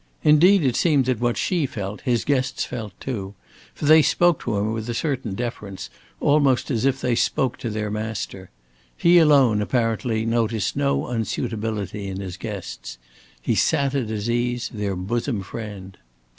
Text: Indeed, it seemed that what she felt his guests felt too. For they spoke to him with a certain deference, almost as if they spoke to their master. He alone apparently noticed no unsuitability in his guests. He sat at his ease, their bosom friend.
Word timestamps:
Indeed, 0.23 0.63
it 0.63 0.75
seemed 0.75 1.05
that 1.05 1.19
what 1.19 1.37
she 1.37 1.67
felt 1.67 2.01
his 2.01 2.25
guests 2.25 2.65
felt 2.65 2.99
too. 2.99 3.35
For 3.75 3.85
they 3.85 4.01
spoke 4.01 4.41
to 4.41 4.57
him 4.57 4.73
with 4.73 4.89
a 4.89 4.95
certain 4.95 5.35
deference, 5.35 5.91
almost 6.19 6.71
as 6.71 6.85
if 6.85 6.99
they 6.99 7.13
spoke 7.13 7.55
to 7.59 7.69
their 7.69 7.91
master. 7.91 8.49
He 8.97 9.19
alone 9.19 9.61
apparently 9.61 10.25
noticed 10.25 10.75
no 10.75 11.05
unsuitability 11.05 12.07
in 12.07 12.19
his 12.19 12.35
guests. 12.37 12.97
He 13.43 13.53
sat 13.53 13.93
at 13.93 14.09
his 14.09 14.27
ease, 14.27 14.71
their 14.73 14.95
bosom 14.95 15.43
friend. 15.43 15.99